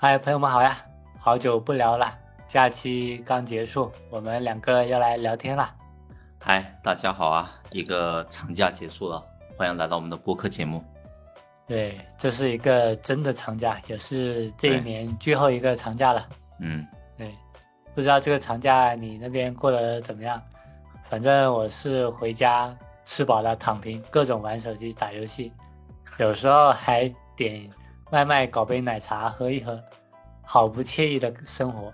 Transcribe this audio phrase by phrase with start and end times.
[0.00, 0.76] 嗨，朋友们好呀，
[1.18, 2.08] 好久不聊了，
[2.46, 5.68] 假期刚结束，我们两个要来聊天了。
[6.38, 9.20] 嗨，大家好啊，一个长假结束了，
[9.56, 10.84] 欢迎来到我们的播客节目。
[11.66, 16.28] 对，这是一个真的长假，也是这一年最后一个长假了。
[16.60, 16.86] 嗯，
[17.16, 17.34] 对，
[17.92, 20.40] 不知道这个长假你那边过得怎么样？
[21.02, 22.72] 反正我是回家
[23.04, 25.52] 吃饱了躺平，各种玩手机打游戏，
[26.18, 27.68] 有时候还点。
[28.10, 29.78] 外卖搞杯奶茶喝一喝，
[30.42, 31.92] 好不惬意的生活。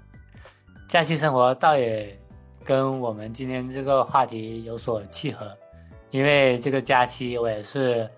[0.86, 2.16] 假期生活倒也
[2.64, 5.52] 跟我们今天这个话题有所契合，
[6.10, 8.08] 因为这个假期我也是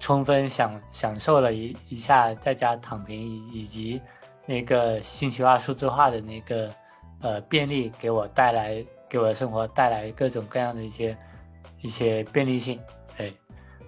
[0.00, 4.02] 充分享享受了一一下在家躺平以以及
[4.46, 6.74] 那个信息化数字化的那个
[7.20, 11.16] 呃便利给我带来给我的生活带来各种各样的一些
[11.82, 12.80] 一些便利性。
[13.18, 13.32] 哎，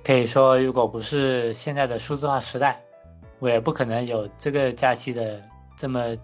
[0.05, 2.81] 可以说如果不是现在的数字化时代。
[3.39, 5.43] 我也不可能有这个假期的
[5.77, 6.17] 这么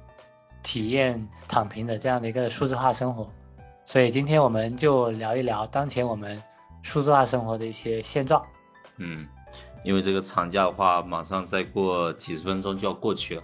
[0.63, 3.29] 体验躺平的这样的一个数字化生活，
[3.85, 6.43] 所以今天我们就聊一聊当前我们
[6.83, 8.43] 数字化生活的一些现状。
[8.97, 9.27] 嗯，
[9.85, 13.43] 因为这个长假的话，马上再过几十分钟就要过去了。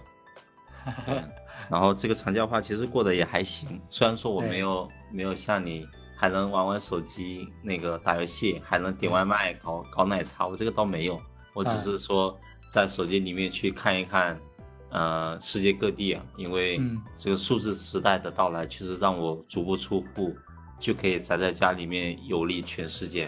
[1.69, 11.21] 然后这个长假的话，其实过得也还行，虽然说我没有没有像你还能玩玩手机、那个打游戏，还能点外卖、搞搞奶茶，我这个倒没有，
[11.53, 12.35] 我只是说。
[12.69, 14.39] 在手机里面去看一看，
[14.91, 16.79] 呃，世界各地啊，因为
[17.15, 20.35] 这个数字时代的到来，确实让我足不出户
[20.77, 23.27] 就可以宅在家里面游历全世界。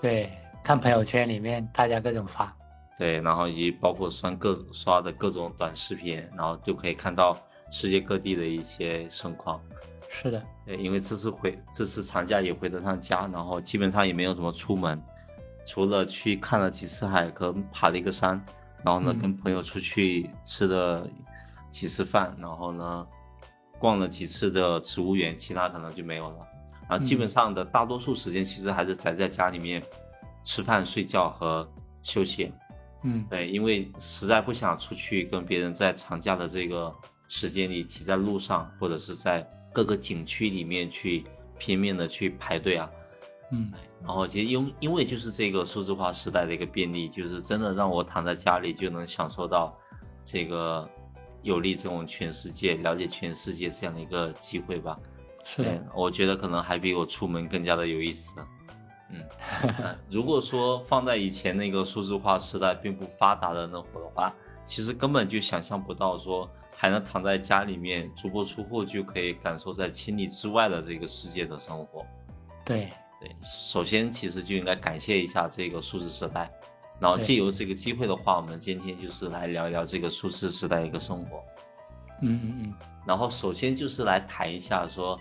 [0.00, 0.28] 对，
[0.64, 2.52] 看朋友圈里面大家各种发。
[2.98, 7.38] 对，然后以及包括刷各刷的各种短视频，然后就可以看到
[7.70, 9.62] 世界各地的一些盛况。
[10.08, 15.00] 是的，对，因为这次回这次长假也回得上家，然后基本上也没有怎么出门，
[15.64, 18.44] 除了去看了几次海和爬了一个山。
[18.84, 21.08] 然后呢，跟朋友出去吃了
[21.70, 23.06] 几次饭，然后呢，
[23.78, 26.36] 逛了几次的植物园，其他可能就没有了。
[26.88, 29.82] 然后基本上的大多数时间，其实还是宅在家里面
[30.42, 31.66] 吃饭、睡觉和
[32.02, 32.52] 休息。
[33.04, 36.94] 嗯，对，因为实在不想出去跟别人在长假的这个
[37.28, 41.24] 时间里挤在路上，或者是在各个景区里面去
[41.58, 42.90] 拼命的去排队啊。
[43.50, 43.72] 嗯。
[44.02, 49.76] 然后其实因因为就是这个数字化时代的一个便利，就是真的让我躺在家里就能享受到
[50.22, 50.88] 这个
[51.42, 54.98] 有利这种全世界了解全世界这样的一个机会吧。
[55.42, 58.34] 是的，我觉得可能还比我出门更加的有意思。
[59.10, 59.22] 嗯，
[60.10, 64.34] 如果说放在以前那个数字化时代并不发达的那会儿的话，
[64.66, 72.04] 其实根本就想象不到说还能躺在家里面足不出户就可以感受在千里之外的这个世界的生活。
[72.64, 72.90] 对。
[73.42, 76.50] 首先，其实就应该感谢一下这个数字时代，
[77.00, 81.42] 然后借由这个机会的话，我们今天就是来聊一聊这个数字时代一个生活。
[82.22, 82.74] 嗯嗯嗯。
[83.06, 85.18] 然后，首先就是来谈一下说，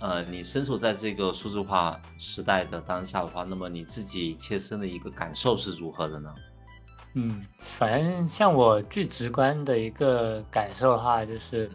[0.00, 6.34] 呃，你身处在这个数字化时代的当下的话，那么你自己切身的一个感受是如何的呢？
[7.14, 11.70] 嗯，反正像我最直观的一个感受的话，就是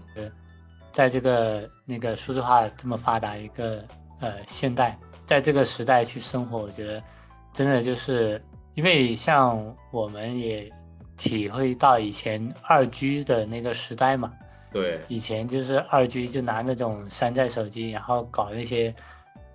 [0.91, 3.83] 在这个那个数字化这么发达一个
[4.19, 4.97] 呃现代。
[5.27, 7.03] 在这个时代去生活，我觉得
[7.53, 8.41] 真的就是
[8.73, 10.71] 因为像我们也
[11.17, 14.33] 体会到以前二 G 的那个时代嘛。
[14.71, 18.93] 对，以前就是二 G 就拿那种山寨手机，然后搞那些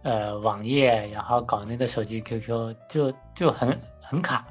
[0.03, 4.47] 呃网页，然后搞那个手机 QQ，就就很很卡。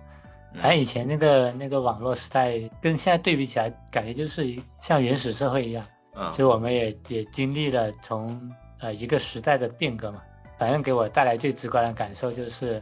[0.54, 5.86] 反正以前那个那个网络时代跟现在对比起来，感觉就是像原始社会一样。
[6.16, 6.32] 嗯。
[6.32, 8.40] 所以我们也也经历了从
[8.80, 10.22] 呃一个时代的变革嘛。
[10.62, 12.80] 反正给我带来最直观的感受就是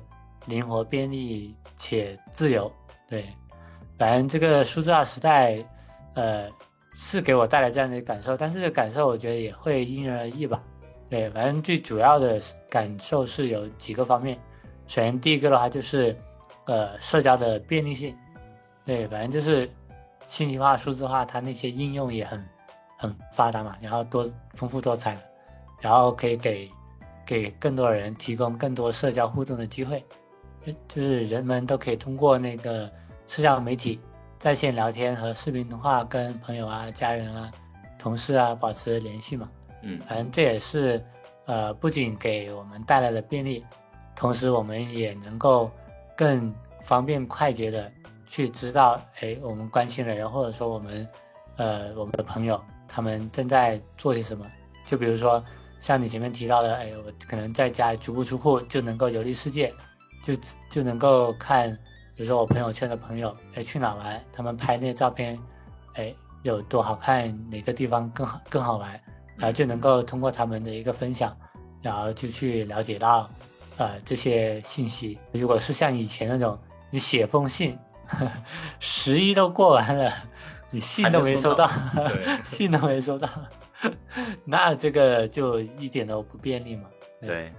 [0.47, 2.69] 灵活、便利且自由。
[3.07, 3.29] 对，
[3.97, 5.65] 反正这个数字化时代，
[6.15, 6.49] 呃，
[6.93, 10.61] 是给我带来这样的感受，但是感受我觉得也会因人而异吧。
[11.09, 12.37] 对，反正最主要的
[12.69, 14.37] 感受是有几个方面。
[14.85, 16.13] 首先第一个的话就是，
[16.65, 18.13] 呃，社交的便利性。
[18.83, 19.71] 对，反正就是
[20.27, 22.45] 信息化、数字化，它那些应用也很
[22.97, 25.17] 很发达嘛，然后多丰富多彩，
[25.79, 26.69] 然后可以给。
[27.29, 30.03] 给更多人提供更多社交互动的机会，
[30.87, 32.91] 就是人们都可以通过那个
[33.27, 33.99] 社交媒体
[34.39, 37.51] 在线聊天和视频通话，跟朋友啊、家人啊、
[37.99, 39.47] 同事啊保持联系嘛。
[39.83, 41.05] 嗯，反正这也是
[41.45, 43.63] 呃，不仅给我们带来了便利，
[44.15, 45.69] 同时我们也能够
[46.17, 47.91] 更方便快捷的
[48.25, 51.07] 去知道，哎，我们关心的人，或者说我们
[51.57, 54.43] 呃我们的朋友他们正在做些什么。
[54.83, 55.45] 就比如说。
[55.79, 59.73] 像你前面提到的，哎，我可能在家足不出户就能够游历世界，
[60.21, 60.33] 就
[60.69, 61.71] 就能够看，
[62.15, 65.39] 比如说我朋友圈的朋友，哎，去哪玩，他们拍那些照片，
[65.93, 68.91] 哎，有多好看，哪个地方更好更好玩，
[69.37, 71.35] 然后就能够通过他们的一个分享，
[71.81, 73.29] 然后就去了解到，
[73.77, 75.17] 呃这些信息。
[75.31, 76.59] 如果是像以前那种，
[76.89, 77.77] 你写封信，
[78.79, 80.11] 十一都过完了，
[80.71, 81.71] 你信都没收到，
[82.43, 83.29] 信都没收到，
[84.45, 86.83] 那这个就一点都不便利嘛。
[87.21, 87.51] 对。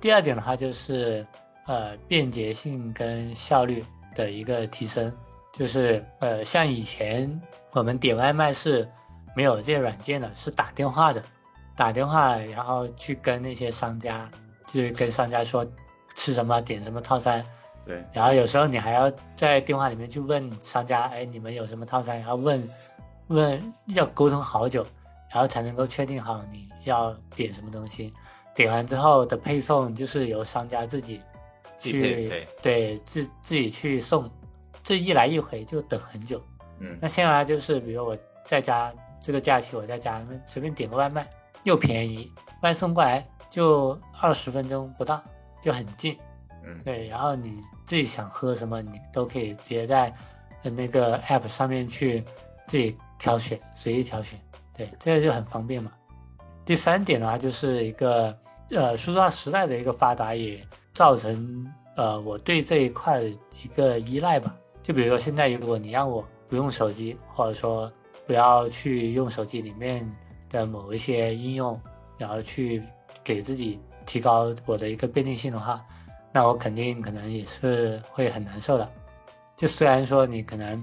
[0.00, 1.26] 第二点的话就是，
[1.66, 3.82] 呃，便捷性跟效率
[4.14, 5.10] 的一个提升，
[5.52, 7.40] 就是呃，像以前
[7.72, 8.86] 我们点外卖是
[9.34, 11.22] 没有这些软件的，是打电话的，
[11.74, 14.30] 打电话然后去跟那些商家，
[14.66, 15.66] 去跟商家说
[16.14, 17.42] 吃什么点什么套餐，
[17.86, 22.18] 对，然后有时候你还要在电话里面去问商家，哎，你们有什么套餐？
[22.18, 22.68] 然后问
[23.28, 24.86] 问要沟通好久，
[25.34, 28.14] 然后才能够确定好你要点什么东西。
[28.54, 31.20] 点完之后的配送就是由商家自己
[31.76, 34.30] 去对自自己去送，
[34.80, 36.40] 这一来一回就等很久。
[36.78, 38.16] 嗯，那现在就是比如我
[38.46, 41.28] 在家这个假期我在家随便点个外卖，
[41.64, 42.32] 又便宜，
[42.62, 45.20] 外送过来就二十分钟不到，
[45.60, 46.16] 就很近。
[46.64, 50.14] 嗯，对，然后你自己想喝什么，你都可以直接在
[50.62, 52.24] 那个 app 上面去
[52.68, 54.38] 自己挑选，随意挑选。
[54.76, 55.92] 对，这个就很方便嘛。
[56.64, 58.36] 第三点的话就是一个。
[58.70, 60.58] 呃，数字化时代的一个发达也
[60.94, 64.56] 造成呃我对这一块的一个依赖吧。
[64.82, 67.92] 就比如说现在，如果你让我不用手机，或者说
[68.26, 70.10] 不要去用手机里面
[70.48, 71.78] 的某一些应用，
[72.16, 72.82] 然后去
[73.22, 75.84] 给自己提高我的一个便利性的话，
[76.32, 78.90] 那我肯定可能也是会很难受的。
[79.54, 80.82] 就虽然说你可能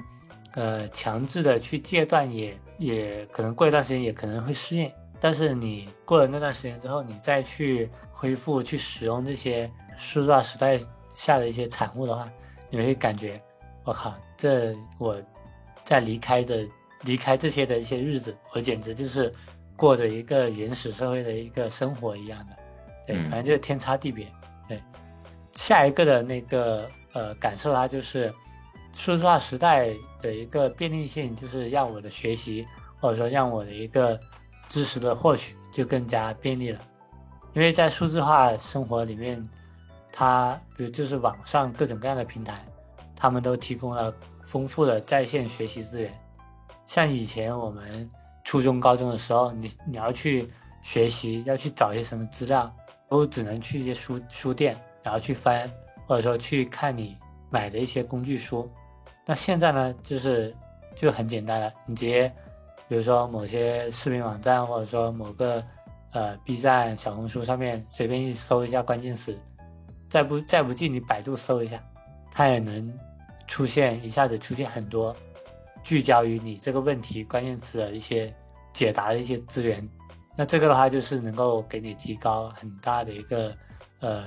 [0.54, 4.92] 呃强制的去戒断，也也可能过一段时间也可能会适应。
[5.20, 10.80] 但是你过了那段时间之后，你再去恢复去使用这些数字化时代
[11.14, 12.28] 下的一些产物的话，
[12.72, 13.40] 你会感觉，
[13.84, 15.16] 我靠，这我
[15.86, 16.66] 在离开的
[17.04, 19.32] 离开这些的一些日子，我简直就是
[19.76, 22.58] 过着一个原始社会的一个生活一样的，
[23.06, 24.26] 对，反正就是天差地别。
[24.68, 24.82] 对，
[25.52, 28.34] 下一个的那个呃感受，它就是
[28.94, 32.68] 数字化时代的一个便利性，就是让我的学习
[33.00, 34.20] 或者说让我的一个。
[34.68, 36.80] 知识的获取就更加便利了，
[37.52, 39.46] 因为在数字化生活里面，
[40.14, 42.66] 它比如就是网上各种各样的平台，
[43.14, 44.16] 他们都提供了
[44.46, 46.10] 丰富的在线学习资源。
[46.86, 48.10] 像以前我们
[48.46, 50.50] 初中、高中的时候，你你要去
[50.82, 52.74] 学习，要去找一些什么资料，
[53.10, 55.70] 都只能去一些书书店，然后去翻，
[56.08, 57.18] 或者说去看你
[57.50, 58.72] 买的一些工具书。
[59.32, 60.54] 那现在呢，就是
[60.94, 62.30] 就很简单了，你直接。
[62.90, 65.64] 比如说某些视频网站，或者说某个
[66.12, 69.40] 呃 B 站、小红书上面随便一搜一下关键词，
[70.10, 71.82] 再不再不济你百度搜一下，
[72.30, 72.94] 它也能
[73.48, 75.16] 出现一下子出现很多
[75.82, 78.36] 聚焦于你这个问题关键词的一些
[78.74, 79.88] 解答的一些资源。
[80.36, 83.56] 那这个的话就是能够给你提高很大的一个
[84.02, 84.26] 呃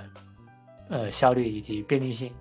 [0.88, 2.32] 呃效率以及便利性。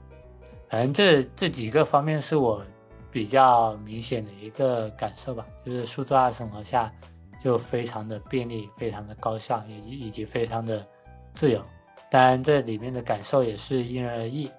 [0.74, 2.66] 反正这这几个方面是我。
[3.12, 6.92] 比较明显的一个感受吧，就是数字化生活下
[7.40, 10.84] 就非常的便利，非常的高效，以及以及非常的
[11.32, 11.64] 自由。
[12.10, 14.50] 当然，这里面的感受也是因人而异，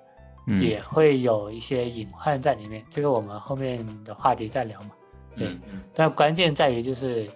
[0.61, 2.87] 也会有一些隐患在里面。
[2.89, 4.91] 这个我们后面的话题再聊嘛。
[5.37, 5.59] 对，
[5.93, 7.29] 但关键在于就是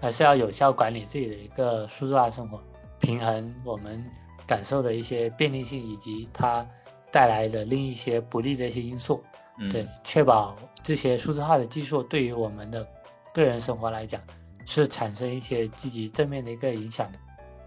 [0.00, 2.62] 还是要有效管理自己的一个数字化生活，
[3.00, 4.00] 平衡我们
[4.46, 6.64] 感受的一些便利性以及它
[7.10, 9.22] 带来的另一些不利的一些因素。
[9.70, 12.86] 对，确保这些数字化的技术对于我们的
[13.34, 14.20] 个人生活来讲，
[14.64, 17.18] 是产生一些积极正面的一个影响的。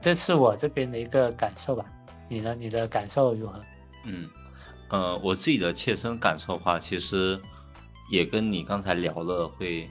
[0.01, 1.85] 这是我这边的一个感受吧。
[2.27, 2.55] 你呢？
[2.55, 3.61] 你的感受如何？
[4.05, 4.27] 嗯，
[4.89, 7.39] 呃，我自己的切身感受的话，其实
[8.09, 9.87] 也跟你刚才聊的会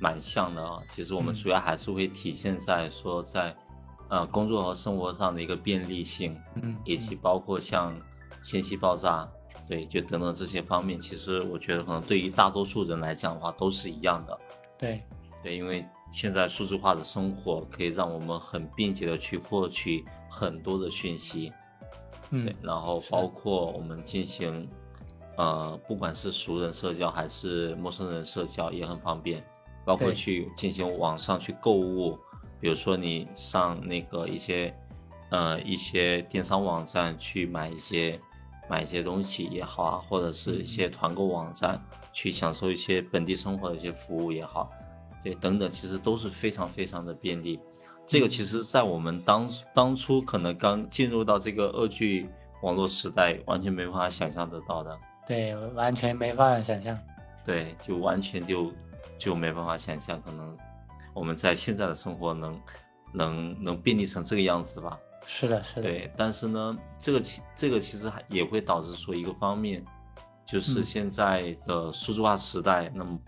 [0.00, 0.78] 蛮像的啊。
[0.94, 3.54] 其实我们主要还是会体现在说，在
[4.08, 7.94] 呃工作和生活上的一个便利性，嗯，以及包括像
[8.46, 9.28] 信息爆炸。
[9.68, 14.38] 对，就等等这些方面，其实我觉得可能对于大多数人来讲的话，都是一样的。
[14.78, 15.02] 对，
[15.42, 21.52] 对，因为现在数字化的生活可以让我们很便捷的去获取很多的讯息，
[22.30, 24.68] 嗯，然后包括我们进行，
[25.36, 29.42] 呃，不管是熟人社交还是陌生人社交也很方便，
[29.84, 32.16] 包括去进行网上去购物，
[32.60, 34.72] 比如说你上那个一些，
[35.30, 38.16] 呃，一些电商网站去买一些。
[38.68, 41.80] 买一些东西也好啊，或者是一些团购网站
[42.12, 44.70] 去享受一些本地生活的一些服务也好，
[45.22, 47.60] 对，等等，其实都是非常非常的便利。
[48.06, 52.28] 这个其实，在我们当当初可能刚进入到这个二 G
[52.62, 54.96] 网络时代，完全没办法想象得到的。
[55.26, 56.96] 对，完全没办法想象。
[57.44, 58.72] 对，就完全就
[59.18, 60.56] 就没办法想象，可能
[61.14, 62.60] 我们在现在的生活能
[63.12, 64.96] 能能便利成这个样子吧。
[65.26, 65.82] 是的，是的。
[65.82, 69.84] 对，但是呢，这个其这个其实还也会导致说一个方面，
[70.46, 73.20] 就是嗯现在的数字化时代，那么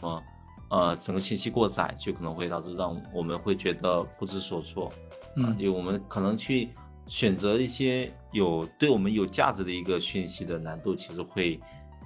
[0.00, 0.22] 呃
[0.70, 4.86] 呃整个信息过载，就可能会导致让我们会觉得不知所措。
[4.86, 4.92] 啊，
[5.36, 6.70] 嗯因为我们可能去
[7.06, 11.60] 选择一些有对我们有价值的一个讯息的难度，其实会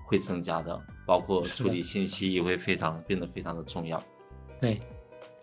[0.06, 4.02] 会增加的，包括处理信息也会非常变得非常的重要。
[4.58, 4.80] 对，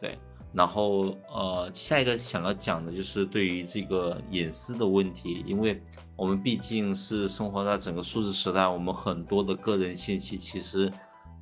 [0.01, 0.17] 对，
[0.55, 5.81] 然后呃，下一个想要讲的就是对于这个隐私的问题，因为
[6.15, 10.89] 我们毕竟是生活在整个数字时代，我们很多的个人信息其实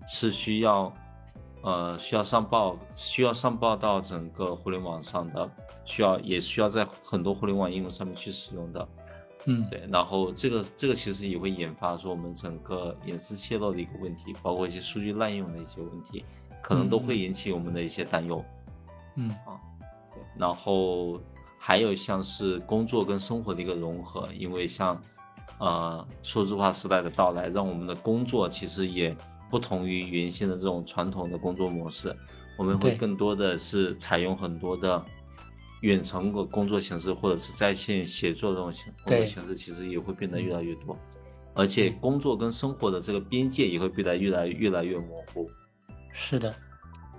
[0.07, 0.91] 是需要
[1.61, 5.51] 呃需要上报，需要上报到整个互联网上的，
[5.85, 8.87] 需要也需要在很多互联网应用上面去使用的。
[9.45, 16.25] 嗯，对，然后这个这个其实也会引发说我们整个隐私泄露的一个问题，包括一些数据滥用的一些问题，
[16.63, 18.43] 可能都会引起我们的一些担忧。
[18.43, 18.62] 嗯
[19.15, 21.21] 对，然后
[21.57, 24.99] 还有像是工作跟生活的一个融合，因为像
[25.59, 29.15] 呃数字化时代的到来，让我们的工作其实也
[29.49, 32.15] 不同于原先的这种传统的工作模式，
[32.57, 35.03] 我们会更多的是采用很多的
[35.81, 40.97] 远程的工作形式，或者是在线写作这种形工作形式，其实也会变得越来越多，
[41.53, 45.49] 而且工作跟生活的这个边界也会变得越来越来越模糊。
[46.11, 46.53] 是的，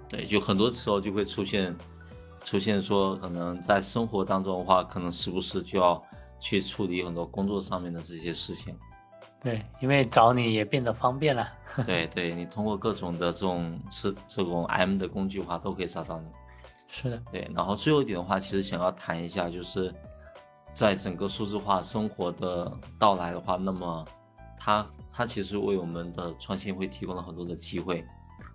[0.08, 1.74] 对，就很多时候就会出现，
[2.44, 6.02] 出现说可能在生活当中的话，可能时不时就要
[6.38, 8.76] 去处理很多工作上面的这些事情。
[9.42, 11.46] 对，因为找你也变得方便了。
[11.84, 16.26] 对，对你通过各种的这种是这种 M 的工具的话，都可以找到你。
[16.88, 19.92] 是的，对，然后最后一点的话，其实想要谈一下，就是
[20.72, 24.06] 在整个数字化生活的到来的话，那么
[24.58, 28.04] 它它其实为我们的创新会提供了很多的机会。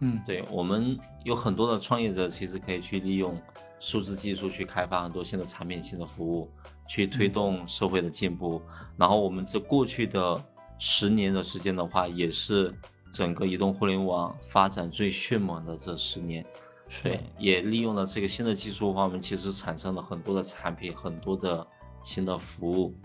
[0.01, 3.37] 嗯，对我们有很多的创业者，其实可以去利用
[3.79, 6.49] 数字技术去开发很多新的产品、新的服务，
[6.87, 8.61] 去推动社会的进步。
[8.97, 10.41] 然后我们这过去的
[10.77, 12.73] 十年的时间的话，也是
[13.11, 16.45] 整个移动互联网发展最迅猛的这十年。
[16.91, 21.65] 是也利用了这个新的技术的话，我们其实产生了很多的产品，很多的
[22.03, 22.95] 新的服务。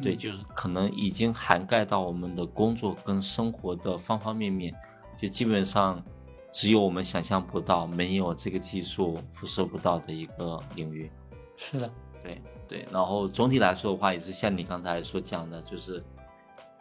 [0.00, 4.72] 对，嗯就是可能已经涵盖到我们的工作跟生活的方方面面，
[5.20, 6.00] 就基本上
[6.52, 11.10] 只有我们想象不到，没有这个技术辐射不到的一个领域。
[11.56, 11.90] 是的，
[12.22, 16.04] 对对，然后总体来说的话，也是像你刚才所讲的，就是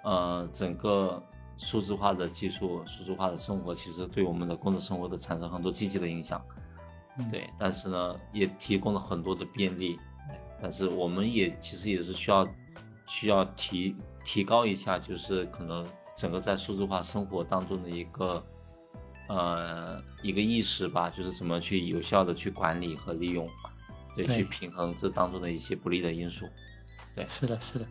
[0.03, 1.21] 呃，整个
[1.57, 6.43] 数字化的技术、数字化的生活，其实对我们的工作生活都产生很多积极的影响。
[7.17, 9.99] 嗯对，但是呢，也提供了很多的便利，
[10.61, 12.47] 但是我们也其实也是需要
[13.05, 15.85] 需要提提高一下，就是可能
[16.15, 18.41] 整个在数字化生活当中的一个
[19.33, 23.47] 呃一个意识吧，就是怎么去有效的去管理和利用，
[24.15, 24.37] 对，对。
[24.37, 26.47] 去平衡这当中的一些不利的因素。
[27.15, 27.25] 对。
[27.27, 27.85] 是的，是的，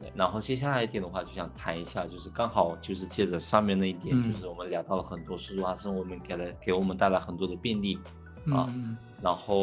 [0.00, 4.32] 对，然后接下来一点的话，就想谈一下，就是刚好就是借着上面那一点，嗯。
[4.32, 7.98] 就是我们聊到了很多数字化生活，我们给了给我们带来很多的便利，
[8.50, 8.72] 啊
[9.20, 9.58] 然后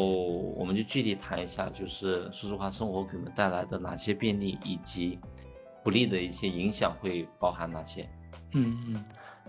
[0.58, 5.18] 我们就具体谈一下，就是数字化生活给我们带来的哪些便利，以及
[5.82, 8.06] 不利的一些影响会包含哪些？
[8.52, 9.04] 嗯嗯，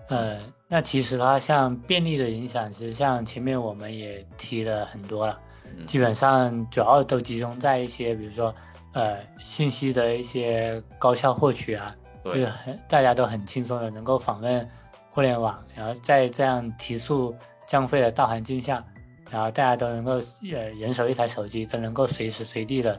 [0.06, 5.38] 呃，那其实它像便利的影响，其实像前面我们也提了很多了，
[5.76, 5.84] 嗯。
[5.86, 8.54] 基本上主要都集中在一些，比如说
[8.94, 14.66] 呃信息的一些高效获取啊，就是很大家都很轻松的能够访问
[15.10, 17.36] 互联网，然后在这样提速
[17.66, 18.82] 降费的大环境下，
[19.30, 20.12] 然后大家都能够
[20.52, 22.98] 呃人手一台手机，都能够随时随地的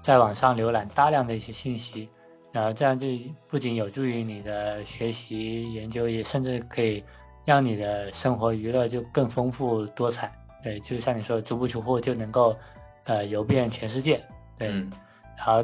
[0.00, 2.08] 在网上浏览大量的一些信息，
[2.56, 3.06] 然后这样就
[3.46, 7.04] 不仅有助于你的学习研究，也甚至可以
[7.44, 10.32] 让你的生活娱乐就更丰富多彩。
[10.62, 12.56] 对，就像你说的，足不出户就能够
[13.04, 14.24] 呃游遍全世界。
[14.56, 14.90] 对，嗯
[15.36, 15.62] 然后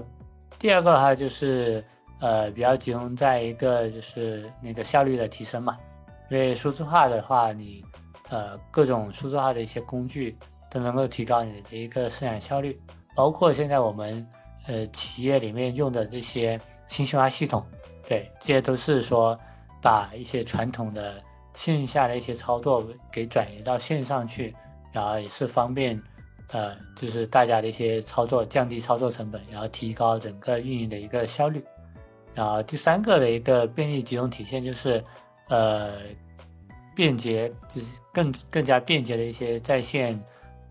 [0.58, 1.82] 第二个的话就是
[2.20, 5.78] 呃比较集中在一个就是那个效率的提升嘛，
[6.30, 7.82] 因为数字化的话，你
[8.28, 10.37] 呃各种数字化的一些工具
[10.70, 12.78] 都能够提高你的一个生产效率，
[13.14, 14.28] 包括现在我们
[14.66, 17.65] 呃企业里面用的这些信息化系统，
[18.07, 19.39] 对，这些都是说
[19.81, 21.23] 把一些传统的
[21.55, 24.55] 线下的一些操作给转移到线上去，
[24.93, 26.01] 然后也是方便。
[26.49, 31.65] 呃，就是大家的一些操作，降低操作成本，然后提高整个运营的一个效率。
[32.35, 35.03] 然后第三个的一个便利集中体现就是，
[35.49, 35.95] 呃，
[36.95, 40.23] 便捷，就是更更加便捷的一些在线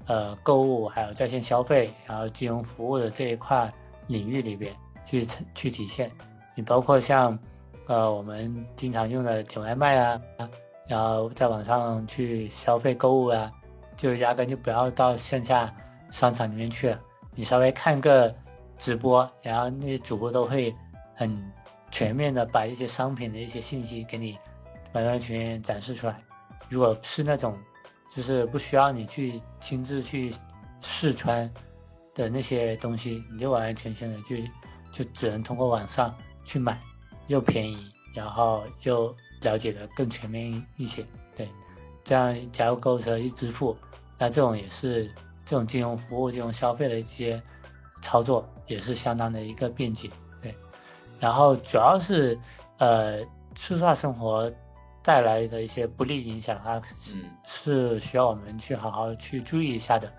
[0.06, 3.74] 呃购物，还有在线消费，然后金融服务的这一块
[4.06, 4.72] 领域里边
[5.06, 6.12] 去去体现。
[6.56, 7.38] 你包括像
[7.88, 10.22] 呃我们经常用的点外卖啊，
[10.88, 13.52] 然后在网上去消费购物啊，
[13.96, 15.74] 就压根就不要到线下
[16.10, 17.00] 商场里面去了。
[17.34, 18.34] 你稍微看个
[18.78, 20.74] 直播，然后那些主播都会
[21.16, 21.52] 很
[21.90, 24.38] 全面的把一些商品的一些信息给你
[24.94, 26.22] 完完全全展示出来。
[26.68, 27.58] 如果是那种
[28.14, 30.34] 就是不需要你去亲自去
[30.82, 31.50] 试穿
[32.14, 34.36] 的那些东西，你就完完全全的就
[34.92, 36.80] 就只能通过网上去买，
[37.28, 41.06] 又便宜，然后又了解的更全面一些。
[41.36, 41.50] 对，
[42.04, 43.76] 这样加入购物车一支付，
[44.18, 45.12] 那这种也是。
[45.44, 47.42] 这种金融服务、金融消费的一些
[48.02, 50.10] 操作也是相当的一个便捷，
[50.42, 50.56] 对。
[51.20, 52.40] 然后主要是，
[52.78, 53.20] 呃，
[53.56, 54.50] 数字化生活
[55.04, 56.80] 带来的一些不利影响，它
[57.46, 60.10] 是需要我们去好好去注意一下的。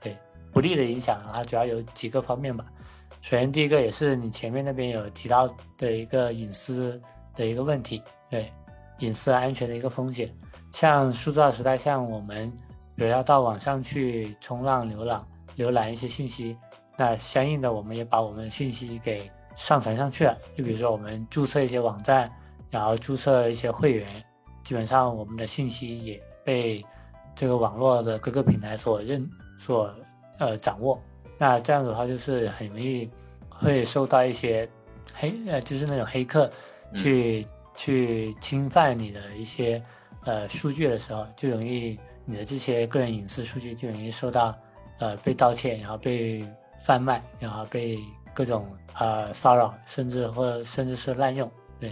[0.00, 0.16] 对，
[0.50, 2.64] 不利的影响它主要有几个方面吧。
[3.20, 7.00] 首先，第一个也是你前面那边有提到的一个隐私
[7.34, 8.52] 的一个问题，对，
[8.98, 10.32] 隐私安全的一个风险。
[10.72, 12.52] 像数字化时代，像我们。
[12.96, 16.54] 有要到网上去冲浪、浏览、浏览一些信息，
[16.98, 20.36] 那相应的我们也把我们的信息给上传上去了。
[20.54, 22.30] 就比如说我们注册一些网站，
[22.68, 24.22] 然后注册一些会员，
[24.62, 26.84] 基本上我们的信息也被
[27.34, 29.90] 这个网络的各个平台所认、所
[30.38, 31.00] 呃掌握。
[31.40, 33.08] 那这样子的话，就是很容易
[33.48, 34.68] 会受到一些
[35.14, 36.52] 黑呃，就是那种黑客
[36.94, 37.42] 去
[37.74, 39.82] 去侵犯你的一些
[40.24, 41.98] 呃数据的时候，就容易。
[42.26, 44.54] 你的这些个人隐私数据就容易受到，
[45.00, 46.46] 呃，被盗窃，然后被
[46.78, 47.98] 贩卖，然后被
[48.32, 51.50] 各种呃骚扰，甚至或甚至是滥用。
[51.80, 51.88] 对，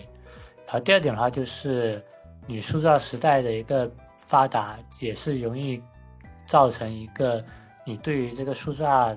[0.64, 2.00] 然后第二点的话就是，
[2.46, 5.82] 你数字化时代的一个发达，也是容易
[6.46, 7.44] 造成一个
[7.84, 9.16] 你对于这个数字化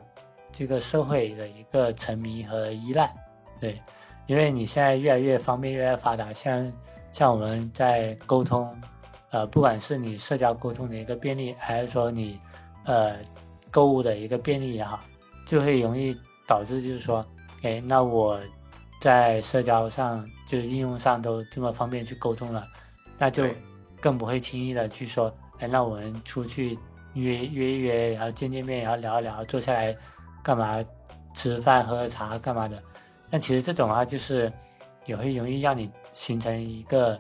[0.52, 3.14] 这个社会的一个沉迷和依赖。
[3.60, 3.82] 对，
[4.28, 6.74] 因为你现在越来越方便，越来越发达，像
[7.12, 8.76] 像我们在沟通。
[9.32, 12.38] 呃，不管是你社交沟通的一个便利，还是说你，
[12.84, 13.16] 呃，
[13.70, 15.00] 购物的一个便利也好，
[15.46, 16.14] 就会容易
[16.46, 17.26] 导致就是说，
[17.62, 18.38] 哎，那我
[19.00, 22.68] 在社交上就是应用上都这么方便去沟通了，
[23.18, 23.46] 那就
[24.02, 26.78] 更不会轻易的去说，哎，那我们出去
[27.14, 29.96] 约约一约，然后见见面，然后聊一聊，坐下来
[30.44, 30.84] 干嘛？
[31.34, 32.82] 吃饭喝茶干嘛的？
[33.30, 34.52] 那其实这种的话，就是
[35.06, 37.20] 也会容易让你形成一个。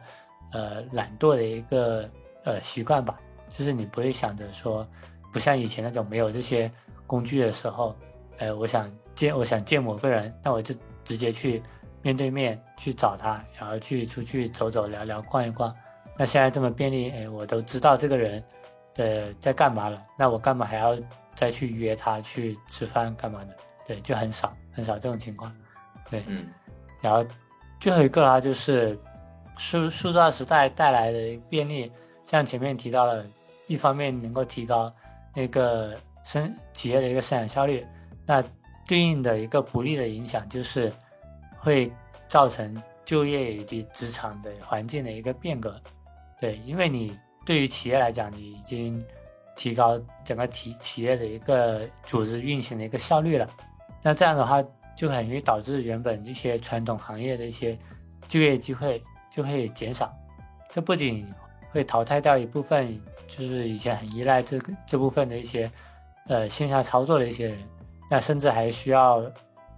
[0.53, 2.09] 呃，懒惰的一个
[2.43, 4.85] 呃习惯吧，就是你不会想着说，
[5.31, 6.69] 不像以前那种没有这些
[7.07, 7.95] 工具的时候，
[8.37, 11.63] 呃，我想见我想见某个人，那我就直接去
[12.01, 15.73] 面对面去找他，然后去出去走走聊聊逛一逛。
[16.17, 18.43] 那现在这么便利，哎，我都知道这个人
[18.93, 20.97] 的在干嘛了，那我干嘛还要
[21.35, 23.55] 再去约他去吃饭干嘛的？
[23.85, 25.55] 对，就很少很少这种情况。
[26.09, 26.47] 对，嗯，
[27.01, 27.25] 然后
[27.79, 28.99] 最后一个啊，就是。
[29.57, 31.91] 数数字化时代带来的便利，
[32.25, 33.23] 像前面提到了，
[33.67, 34.91] 一方面能够提高
[35.35, 37.85] 那个生企业的一个生产效率，
[38.25, 38.43] 那
[38.87, 40.91] 对应的一个不利的影响就是
[41.57, 41.91] 会
[42.27, 45.79] 造成就业以及职场的环境的一个变革。
[46.39, 47.15] 对，因为你
[47.45, 49.03] 对于企业来讲，你已经
[49.55, 53.49] 提高整个企企业的一个组织运行的一个效率了，
[54.01, 54.63] 那这样的话
[54.95, 57.77] 就很容易导致原本一些传统行业的一些
[58.27, 59.01] 就业机会。
[59.33, 60.13] 就会减少，
[60.69, 61.25] 这不仅
[61.69, 65.71] 会淘汰掉一部分，就是以前很依赖这这部分的一些，
[66.27, 67.57] 呃线下操作的一些人，
[68.09, 69.23] 那甚至还需要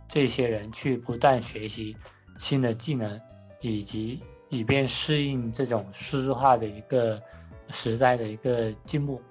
[0.07, 1.95] 这些人去不断学习
[2.39, 3.21] 新的技能，
[3.61, 7.21] 以及以便适应这种数字化的一个
[7.69, 9.21] 时代的一个进步。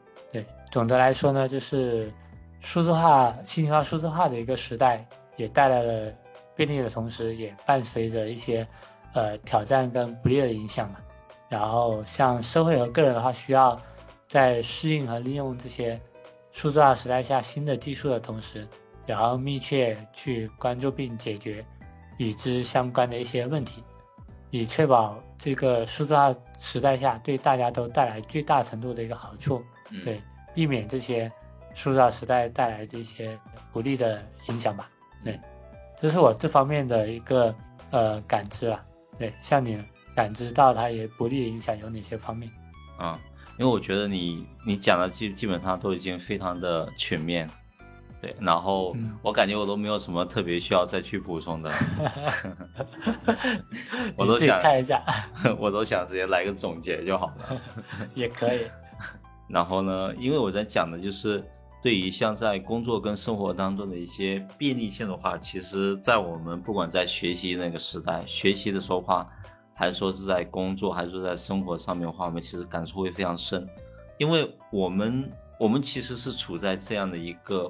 [0.73, 2.11] 对，总的来说呢，就是
[2.59, 5.07] 数字化、信息化、数字化的一个时代，
[5.37, 6.13] 也带来了
[6.57, 8.67] 便利的同时，也伴随着一些。
[9.15, 10.97] 呃，挑战跟不利的影响嘛，
[11.51, 13.79] 然后像社会和个人的话，需要
[14.27, 16.01] 在适应和利用这些
[16.51, 18.67] 数字化时代下新的技术的同时，
[19.05, 21.63] 也要密切去关注并解决
[22.17, 23.85] 与之相关的一些问题，
[24.49, 29.63] 以确保这个数字化时代下对大家都带来最大程度的一个好处，
[30.03, 30.23] 对，
[30.55, 31.31] 避免这些
[31.75, 33.39] 塑造时代带来的一些
[33.73, 34.89] 不利的影响吧。
[35.25, 35.41] 对，
[35.97, 37.55] 这是我这方面的一个
[37.91, 38.85] 呃感知啊。
[39.19, 39.83] 对，像你
[40.15, 42.51] 感知到它也不利影响有哪些方面？
[42.99, 43.19] 嗯，
[43.59, 47.49] 因为我觉得你你讲的基基本上都已经非常的全面，
[48.21, 51.71] 对，然后我感觉我都没有什么特别需要再去补充的，
[54.17, 55.03] 我都想看一下，
[55.59, 57.61] 我都想直接来个总结就好了，
[58.15, 58.67] 也可以。
[59.53, 61.45] 然后呢，因为我在讲的就是。
[61.85, 69.29] 对于像在工作跟生活当中的一些便利性的话，其实，在我们不管在学习那个时代，学习的时候话，
[69.75, 73.69] 还还是说是在工作，还是说在生活上面的话，我们其实感触会非常深，
[74.17, 77.69] 因为我们我们其实是处在这样的一个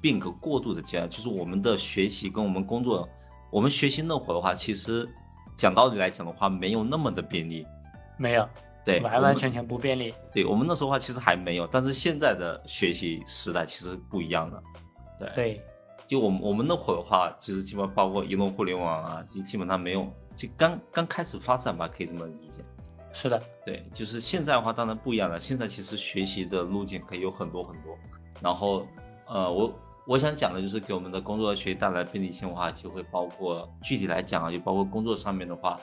[0.00, 3.08] 变革过渡的阶段，就是我们的学习跟我们工作，
[3.48, 5.08] 我们学习那会儿的话，其实
[5.56, 7.64] 讲道理来讲的话，没有那么的便利，
[8.18, 8.48] 没有，
[8.84, 10.14] 对，完完全全不便利。
[10.32, 14.62] 对我们那时候的话，其实还没有，但是现在的学习时代其实不一样了，
[15.18, 15.62] 对，对，
[16.08, 20.06] 就我们我们那会儿的话，其实基本包括移动互联网啊，就基本上没有。
[20.34, 22.64] 就刚刚开始发展吧，可以这么理解。
[23.12, 25.38] 是的，对，就是现在的话，当然不一样了。
[25.38, 27.94] 现在其实学习的路径可以有很多很多。
[28.40, 28.86] 然后，
[29.26, 35.78] 呃，我我想讲的就是给我们的工作和学习带来便利性的话，就会包括具体来讲啊，就包括工作上面的话，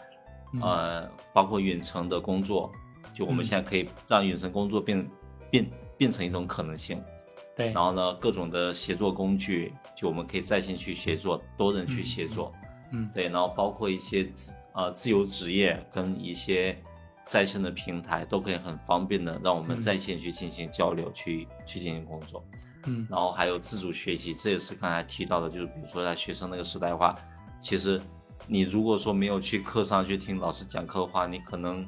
[0.64, 2.72] 呃，包括远程的工作，
[3.20, 5.06] 就我们现在可以让远程工作变
[5.52, 7.04] 变变成一种可能性。
[7.54, 7.74] 对。
[7.74, 12.54] 然后呢，各种的协作工具，就我们可以在线去协作，多人去协作。
[12.94, 16.76] 嗯，对，然后包括一些自呃自由职业跟一些
[17.26, 22.42] 在线的平台，都可以很方便的让我们在线去进行交流，去去进行工作。
[22.86, 27.14] 嗯，然后还有自主学习，这也是刚才提到的，就是比如说在学生那个时代的话，
[27.62, 28.02] 其实
[28.48, 31.86] 你如果说没有去课上去听老师讲课的话，你可能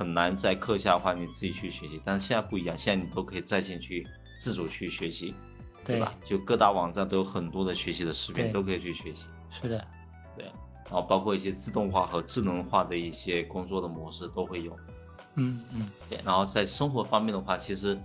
[0.00, 2.00] 很难在课下的话你自己去学习。
[2.02, 4.06] 但是现在不一样，现在你都可以在线去
[4.38, 5.34] 自主去学习，
[5.84, 6.14] 对吧？
[6.24, 9.26] 就各大网站都有很多的学习的视频，都可以去学习。
[9.50, 9.86] 是的。
[10.34, 10.46] 对，
[10.86, 14.74] 然后包括一些自动化和智能化的一些工作的模式都会有。
[15.34, 16.18] 嗯嗯，对。
[16.24, 18.00] 然后在生活方面的话，其实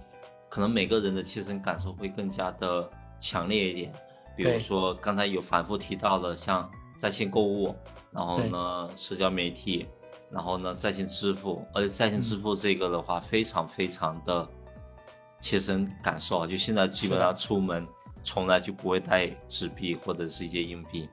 [0.49, 2.89] 可能每个人的切身感受会更加的
[3.21, 3.93] 强烈一点。
[4.35, 7.73] 比如说刚才有反复提到了像在线购物，
[8.11, 9.85] 然后呢社交媒体，
[10.35, 14.45] 然后呢在线支付，而且在线支付这个的话非常非常的
[15.39, 17.87] 切身感受啊，就现在基本上出门
[18.21, 21.07] 从来就不会带纸币或者是一些硬币。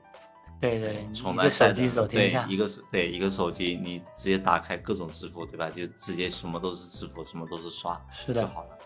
[0.59, 5.69] 对对，从来手机走天下，一个是对一个手机，你直接打开各种支付，对吧？
[5.69, 8.77] 就直接什么都是支付，什么都是刷，是的，就好了。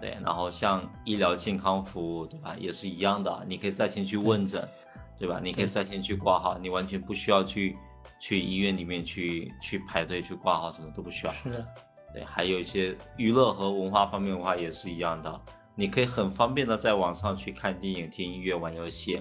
[0.00, 2.56] 对，然后像医疗健康服务，对吧？
[2.58, 4.68] 也是一样的，你可以在线去问诊，
[5.16, 5.40] 对吧？
[5.42, 7.76] 你可以在线去挂号，你完全不需要去
[8.18, 11.32] 去医院里面去去排队去挂号，什么都不需要。
[11.32, 11.66] 是的，
[12.12, 15.40] 对，还有一些娱乐和文化方面的话也是一样的，
[15.74, 19.20] 你可以很方便的在网上去看电影、听音乐、玩游戏。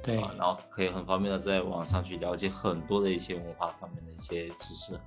[0.00, 5.00] 对，然后可以很方便的在网上去了解很多的一些文化方面的一些知识，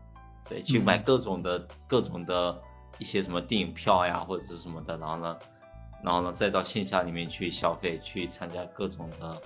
[0.50, 2.62] 对，去买各种的各种的
[3.00, 5.39] 一些什么电影票呀或者是什么的，然后呢，
[6.04, 9.41] 然后呢再到线下里面去消费，去参加各种的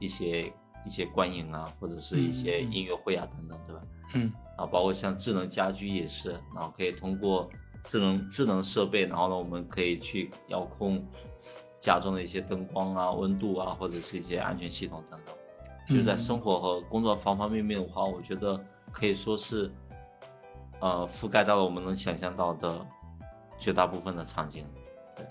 [0.00, 0.52] 一些
[0.88, 3.82] 一些观影啊，或者是一些音乐会啊等等，对吧？
[4.14, 7.48] 嗯，然后包括像智能家居也是，然后可以通过
[7.84, 11.06] 智能智能设备，然后呢我们可以去遥控。
[11.80, 19.70] 家中的一些灯光啊、温度啊，或者是一些安全系统等等，就在生活和工作方方面面的话，我觉得可以说是，
[20.80, 22.84] 呃，覆盖到了我们能想象到的
[23.60, 24.66] 绝大部分的场景。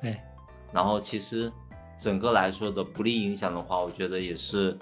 [0.02, 0.18] 对。
[0.72, 1.52] 然后其实
[2.00, 4.80] 整个来说的不利影响的话，我觉得也是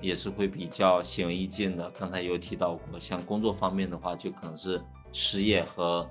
[0.00, 1.90] 也是会比较显而易见的。
[1.98, 4.80] 刚才有提到过，像工作方面的话，就可能是
[5.12, 6.08] 失业和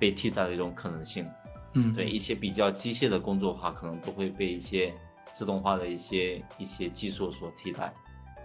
[0.00, 1.26] 被替代的一种可能性。
[1.74, 4.94] 嗯，对一些比较机械的工作的话，可能都会被一些
[5.32, 7.92] 自动化的一些一些技术所替代。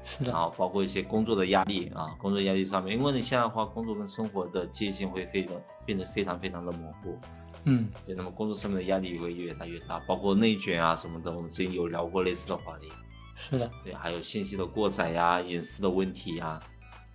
[0.03, 0.31] 是的。
[0.31, 7.17] 然后包括一些工作的压力啊，工作压力上面，因为你现在的话，工作跟生活的界限会非常变得非常非常的模糊。
[7.65, 12.91] 嗯，对，那么工作上面的压力也会越来越大，包括内卷啊什么的，我们之前有聊过类似的话题。
[13.35, 13.69] 是的。
[13.83, 16.59] 对，还有信息的过载呀、隐私的问题呀。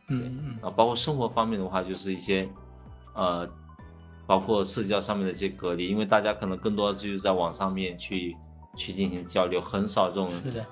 [0.09, 0.59] 嗯嗯。
[0.63, 2.49] 啊，包括生活方面的话，就是一些，
[3.15, 3.49] 呃。
[4.29, 8.37] 包括社交上面的一些隔离，因为大家可能更多的就是在网上面去
[8.77, 10.29] 去进行交流，很少这种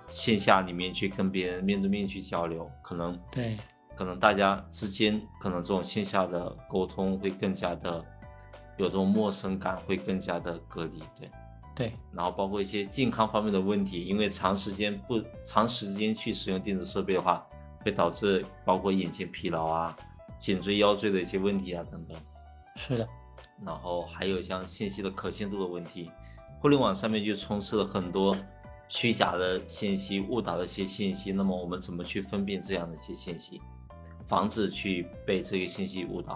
[0.08, 3.56] 线下里面去跟别人面对面去交流，可能对，
[3.94, 8.04] 可能大家之间可能这种线下的沟通会更加的
[8.76, 11.30] 有这种陌生感，会更加的隔离，对，
[11.74, 17.44] 对，然后包括一些健康方面的问题，因为长时间不长时间去使用电子设备的话，
[17.80, 19.96] 会导致包括眼睛疲劳啊、
[20.38, 22.16] 颈椎腰椎的一些问题啊等等，
[22.76, 23.08] 是的。
[23.64, 26.10] 然后还有像信息的可信度的问题，
[26.60, 28.36] 互联网上面就充斥了很多
[28.88, 31.32] 虚假的信息、误导的一些信息。
[31.32, 33.60] 那么我们怎么去分辨这样的一些信息，
[34.24, 36.34] 防止去被这个信息误导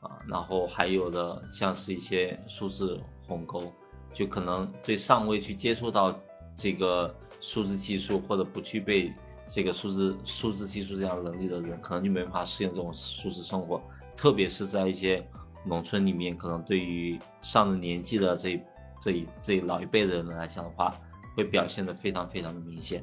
[0.00, 0.18] 啊？
[0.26, 3.72] 然后还有的像是一些数字鸿沟，
[4.14, 6.18] 就可能对尚未去接触到
[6.56, 9.12] 这个数字技术或者不具备
[9.46, 13.82] 这个数字数字技术这样能力的人，可能就没办法适应这种数字生活，
[14.16, 15.22] 特别是在一些。
[15.66, 18.62] 农村里面可能对于上了年纪的这
[19.00, 20.94] 这一这老一辈的人来讲的话，
[21.34, 23.02] 会表现的非常非常的明显。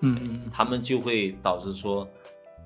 [0.00, 2.04] 嗯，他们就会导致说，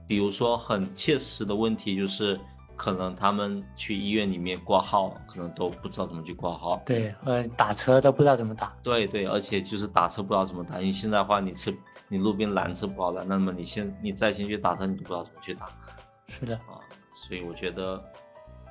[0.08, 2.40] 比如说很切实的问题就是，
[2.76, 6.80] 可能他们去医院里面挂号，可能都不知道怎么去挂号。
[6.84, 8.72] 对，或者打车都不知道怎么打。
[8.82, 11.72] 对对，而且就是打车不知道怎么打，因为现在的话，你车
[12.08, 15.68] 你路边拦车不好拦，那么你先你再先去打车，你都不知道怎么去打。
[16.28, 16.78] 是的，啊，
[17.14, 18.04] 所以我觉得，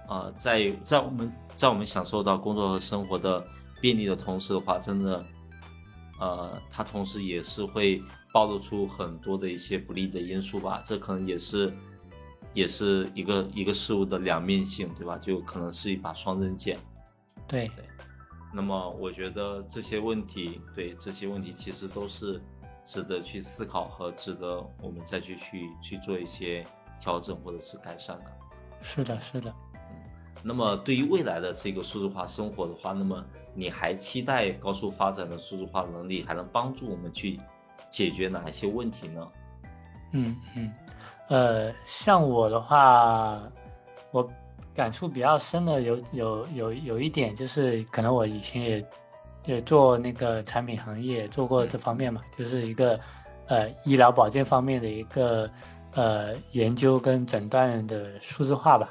[0.07, 3.43] 啊，在在我们在我们享受到工作和生活的
[3.81, 5.25] 便利的同时的话，真的，
[6.19, 10.81] 呃，它同时也是会暴露出很多的一些不利的因素吧。
[10.85, 11.73] 这可能也是，
[12.55, 15.15] 也是一个一个事物的两面性，对吧？
[15.19, 16.79] 就可能是一把双刃剑。
[17.47, 17.85] 对对。
[18.51, 22.41] 那么我觉得这些问题，对这些问题其实都是
[22.83, 26.65] 值得去思考和值得我们再去去去做一些。
[26.97, 28.25] 调整或者是改善的，
[28.81, 29.79] 是的，是的，嗯，
[30.41, 37.37] 那么对于未来的这个数字化生活的话，那么你还期待高速发展的数字化能力还能帮助我们去
[37.89, 39.29] 解决哪一些问题呢？
[40.15, 40.73] 嗯嗯，
[41.27, 43.39] 呃，像我的话，
[44.11, 44.27] 我
[44.73, 48.85] 感触比较深的有有有有一点就是，可能我以前也
[49.45, 52.99] 也做那个产品行业做过这方面嘛，就是一个
[53.47, 55.49] 呃医疗保健方面的一个。
[55.97, 58.89] 呃，研究跟诊断的数字化吧，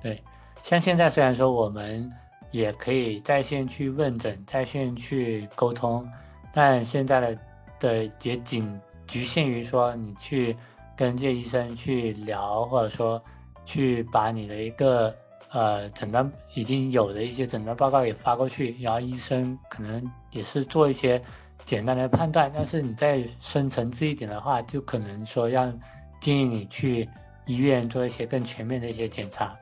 [0.00, 0.22] 对，
[0.62, 2.08] 像现在虽然说我们
[2.52, 6.08] 也可以在线去问诊，在线去沟通，
[6.52, 7.38] 但现在的
[7.80, 10.56] 的也仅局限于说你去
[10.96, 13.22] 跟这医生去聊，或者说
[13.64, 15.14] 去把你的一个
[15.50, 21.20] 呃诊断已经有的一些诊断报告也发过去，然后医生可能也是做一些
[21.64, 25.78] 简单的判断，但是你再深层次一点的话，就可能说让。
[26.18, 27.08] 建议你去
[27.44, 29.54] 医院做一些更全面的一些检查。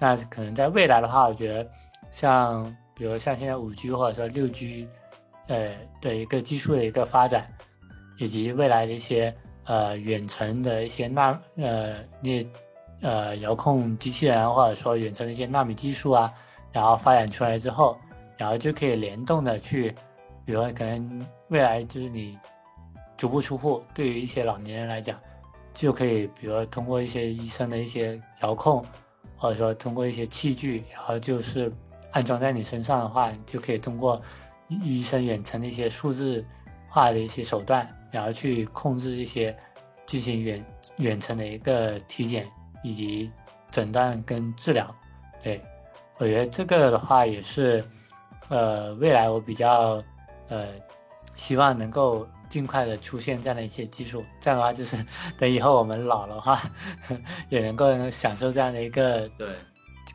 [0.00, 1.70] 那可能在未来的话，我觉得
[2.10, 4.88] 像比如像现在五 G 或者说六 G，
[5.48, 7.46] 呃的一个技术的一个发展，
[8.18, 12.46] 以及未来的一些呃远程的一些纳呃那
[13.00, 16.32] 呃遥控机器人或者说远程的一些纳米技术啊，
[16.70, 17.96] 然后发展出来之后，
[18.36, 19.94] 然后就可以联动的去，
[20.44, 22.38] 比如可能未来就是你
[23.16, 25.18] 足不出户，对于一些老年人来讲。
[25.74, 28.84] 就可以，比如通过一些医生的一些遥控，
[29.36, 31.72] 或者说通过一些器具，然后就是
[32.10, 34.20] 安装在你身上的话，就可以通过
[34.68, 36.44] 医生远程的一些数字
[36.88, 39.56] 化的一些手段，然后去控制一些
[40.06, 40.64] 进行远
[40.96, 42.46] 远程的一个体检
[42.82, 43.30] 以及
[43.70, 44.94] 诊断跟治疗。
[45.42, 45.60] 对
[46.18, 47.84] 我觉得这个的话也是，
[48.48, 50.02] 呃，未来我比较
[50.48, 50.66] 呃
[51.34, 52.26] 希望能够。
[52.48, 54.96] 尽快的出现这样的一些技术，这样的话就是
[55.36, 56.58] 等以后我们老了话，
[57.50, 59.46] 也能够享受这样的一个对，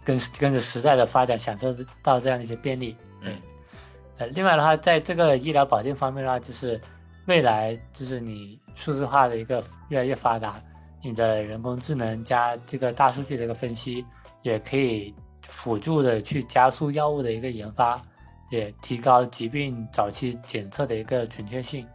[0.03, 2.97] 跟跟着时代的发展，享受到这样的一些便利。
[3.21, 3.37] 对，
[4.17, 6.81] 呃，另外的话，在这个医疗保健方面的话，就是
[7.25, 10.61] 未来就是你数字化的一个越来越发达，
[11.01, 14.05] 你的人工智能加这个大数据的一个分析，
[14.41, 18.01] 也可以辅助的去加速药物的一个研发，
[18.49, 21.87] 也提高疾病早期检测的一个准确性。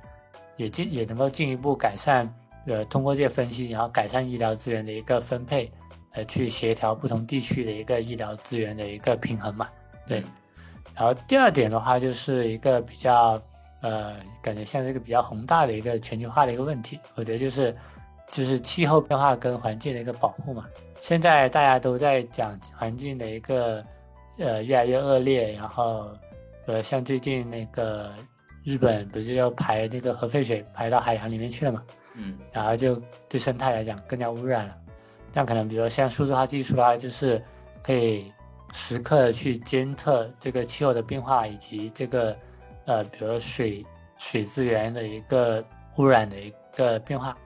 [0.56, 2.28] 也进也能够进一步改善，
[2.66, 5.70] 呃，通过这些分析，然后改善医疗资源的一个分配，
[6.14, 9.68] 呃，去协调不同地区的一个医疗资源的一个平衡嘛。
[10.04, 10.20] 对。
[10.96, 13.40] 然后第二点的话，就是一个比较，
[13.80, 16.98] 呃，感觉像是一个比较宏大的一个全球化的一个问题。
[17.14, 17.74] 我觉得就是，
[18.30, 20.66] 就是气候变化跟环境的一个保护嘛。
[20.98, 23.84] 现在大家都在讲环境的一个，
[24.38, 26.10] 呃，越来越恶劣，然后，
[26.66, 28.12] 呃，像最近那个。
[28.64, 31.82] 日本不是要排那个核废水排到海洋里面去了嘛？
[32.16, 34.76] 嗯，然后就对生态来讲更加污染了。
[35.32, 37.42] 但可能比如说像数字化技术的话，就是
[37.82, 38.30] 可以
[38.74, 42.36] 时刻去监测这个气候的变化，以及这个
[42.88, 43.86] 呃，比如水
[44.18, 45.64] 水资源的一个
[45.96, 47.36] 污染的一个变化，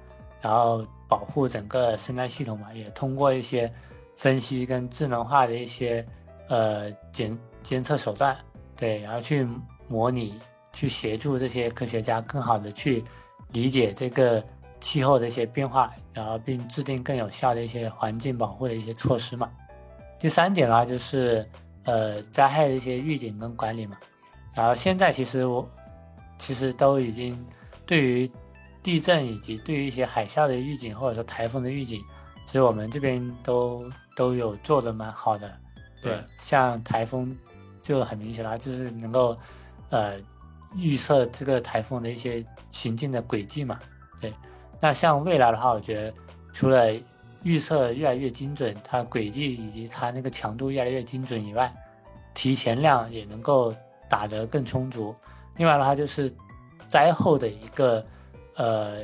[0.40, 2.72] 然后保护整个生态系统嘛。
[2.72, 3.70] 也通过一些
[4.16, 6.06] 分析跟智能化的一些
[6.48, 8.34] 呃监监测手段，
[8.76, 9.46] 对，然后去
[9.86, 10.40] 模拟。
[10.74, 13.04] 去协助这些科学家更好的去
[13.50, 14.42] 理解这个
[14.80, 19.50] 气候的一些变化，然后并制定更有效的一些环境保护的一些措施嘛。
[20.18, 21.46] 第三点的话就是，
[21.84, 23.98] 呃，灾害的一些预警跟管理嘛。
[24.54, 25.68] 然后现在其实我
[26.38, 27.38] 其实都已经
[27.86, 28.30] 对于
[28.82, 32.00] 地震以及对于一些海啸的预警或者说台风的预警，
[32.44, 33.84] 其实我们这边都
[34.16, 35.50] 都有做的蛮好的。
[36.02, 37.36] 对，像台风
[37.82, 39.36] 就很明显啦，就是能够
[39.90, 40.20] 呃。
[40.74, 43.78] 预测这个台风的一些行进的轨迹嘛，
[44.18, 44.32] 对。
[44.80, 46.14] 那像未来的话，我觉得
[46.50, 46.90] 除了
[47.42, 51.70] 预测越来越精准，它轨迹以及它那个强度越来越精准以外，
[52.32, 53.74] 提前量也能够
[54.12, 55.14] 打得更充足。
[55.56, 56.30] 另外的话，就是
[56.86, 58.04] 灾后的一个
[58.56, 58.98] 呃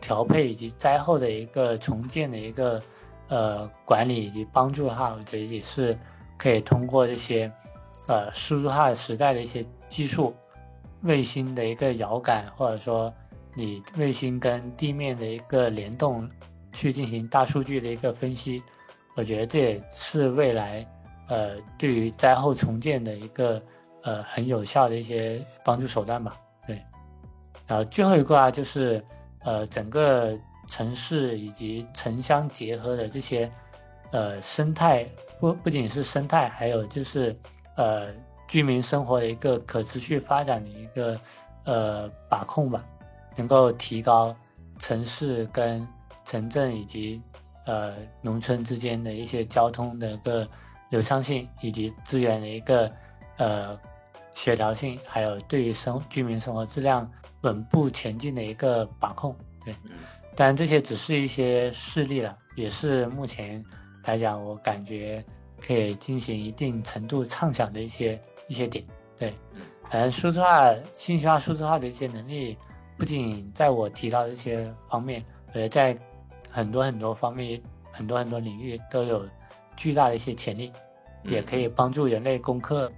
[0.00, 2.82] 调配以及灾后的一个重建的一个
[3.28, 5.94] 呃管理以及帮助的话，我觉得也是
[6.38, 7.52] 可以通过这些
[8.08, 10.34] 呃数字化时代的一些技术，
[11.02, 13.12] 卫星的一个遥感，或者说
[13.54, 16.26] 你卫星跟地面的一个联动，
[16.72, 18.62] 去进行大数据的一个分析。
[19.16, 20.86] 我觉得这也是未来
[21.28, 23.62] 呃对于灾后重建的一个
[24.06, 26.40] 呃很有效的一些帮助手段吧。
[26.66, 26.82] 对，
[27.66, 29.04] 然后最后一个啊，就是
[29.40, 30.34] 呃整个。
[30.68, 33.48] 城市以及城乡结合的这些，
[34.10, 35.06] 呃，生态
[35.38, 37.32] 不不仅是生态，还有就是
[37.76, 38.08] 呃
[38.48, 41.20] 居民生活的一个可持续发展的一个
[41.66, 42.84] 呃把控吧，
[43.36, 44.34] 能够提高
[44.80, 45.86] 城市跟
[46.24, 47.22] 城镇以及
[47.64, 50.48] 呃农村之间的一些交通的一个
[50.90, 52.90] 流畅性以及资源的一个
[53.36, 53.78] 呃
[54.36, 59.74] 协调性，还有对于生居民生活质量稳步前进的一个把控，对。
[60.36, 63.64] 当然这些只是一些事例了，也是目前
[64.04, 65.24] 来讲，我感觉
[65.66, 68.84] 可以进行一定程度畅想的一些一些点。
[69.18, 69.32] 对，
[69.90, 72.58] 反正数字化、信息化、数字化的一些能力，
[72.98, 75.98] 不仅在我提到的一些方面，呃，在
[76.50, 77.58] 很多很多方面、
[77.90, 79.26] 很多很多领域都有
[79.74, 80.70] 巨大的一些潜力，
[81.24, 82.92] 也可以帮助人类攻克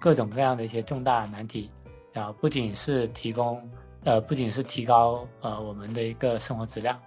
[0.00, 1.70] 各种各样的一些重大难题。
[2.12, 3.62] 然后不仅是提供。
[4.06, 7.00] 呃，不仅是提高呃我们的一个生活质量，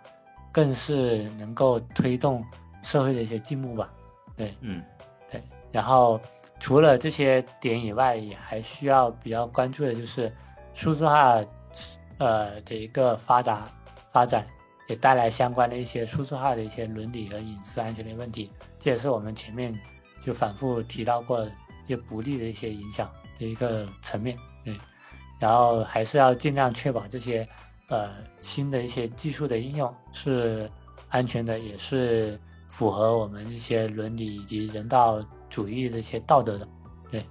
[0.51, 2.43] 更是能够推动
[2.81, 3.93] 社会的一些进步吧。
[4.35, 4.83] 对，嗯，
[5.29, 5.39] 对。
[5.71, 6.19] 然后
[6.59, 10.35] 除了这些点以外，也还需要比较关注的就是
[10.73, 11.39] 数字化
[12.17, 13.71] 呃的一个发达
[14.09, 14.43] 发展，
[14.87, 18.51] 也带来相关的一些数字化的一些伦理和隐私安全的问题。
[18.79, 19.79] 这也是我们前面
[20.19, 21.47] 就反复提到过
[21.87, 24.37] 一些不利的一些影响的一个层面。
[24.63, 24.77] 对。
[25.39, 27.47] 然后还是要尽量确保这些，
[27.89, 28.09] 呃，
[28.41, 30.69] 新的一些技术的应用是
[31.09, 36.67] 安全的，也是符合我们一些伦理以及人道主义的一些道德的。
[37.11, 37.23] 对，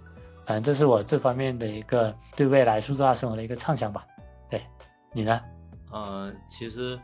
[0.47, 4.07] 反正这是我这方面的一个对未来数字化生活的一个畅想吧。
[4.49, 4.62] 对，
[5.12, 5.40] 你呢？
[5.90, 6.97] 呃，其实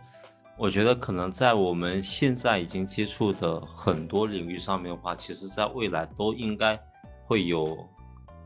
[0.56, 6.78] 我觉得可能在我们现在已经接触的很多领域上面的话，其实在未来都应该
[7.32, 7.88] 会有。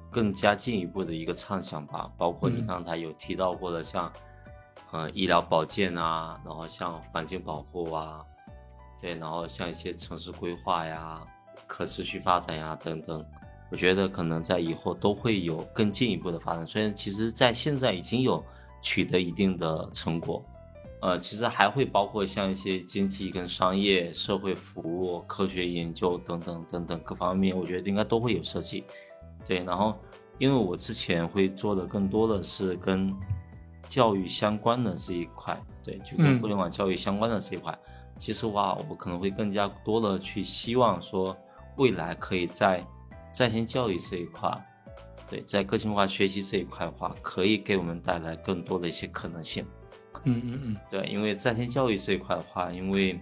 [0.09, 4.11] 更加进一步的一个畅想吧，包括你刚才有提到过的，像，
[4.90, 8.25] 呃，医疗保健啊，然后像环境保护啊，
[8.99, 11.20] 对，然后像一些城市规划呀、
[11.66, 13.22] 可持续发展呀等等，
[13.70, 16.66] 我觉得可能在以后都会有更进一步的发展。
[16.66, 18.42] 虽然其实在现在已经有
[18.81, 20.42] 取得一定的成果，
[21.02, 28.82] 呃，其实还会包括像一些经济跟商业、社会服务、科学研究等等等等各方面，我觉得应该都会有涉及。
[29.46, 29.94] 对，然后
[30.38, 33.14] 因为我之前会做的更多的是跟
[33.88, 37.78] 教育相关的这一块，对，就跟互联网教育相关的这一块，
[38.18, 41.37] 其实话我可能会更加多的去希望说，
[41.76, 42.85] 未来可以在
[43.30, 44.50] 在线教育这一块，
[45.28, 49.64] 对，在个性化学习这一块的话，可以给我们带来更多的一些可能性。
[50.24, 53.20] 嗯嗯嗯，对，因为在线教育这一块的话，因为